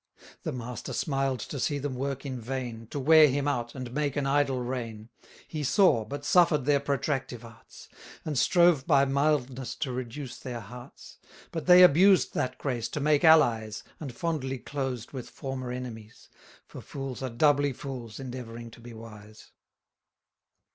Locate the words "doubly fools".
17.29-18.19